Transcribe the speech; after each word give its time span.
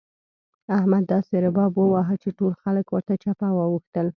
احمد 0.77 1.03
داسې 1.13 1.33
رباب 1.45 1.71
وواهه 1.77 2.15
چې 2.23 2.29
ټول 2.37 2.53
خلګ 2.61 2.85
ورته 2.91 3.13
چپه 3.23 3.47
واوښتل. 3.53 4.07